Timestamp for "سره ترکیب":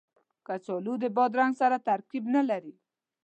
1.61-2.23